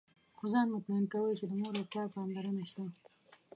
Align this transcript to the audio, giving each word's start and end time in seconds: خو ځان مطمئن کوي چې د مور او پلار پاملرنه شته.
خو 0.37 0.45
ځان 0.53 0.67
مطمئن 0.75 1.05
کوي 1.13 1.33
چې 1.39 1.45
د 1.47 1.51
مور 1.59 1.73
او 1.79 1.85
پلار 1.91 2.07
پاملرنه 2.15 2.63
شته. 2.69 2.83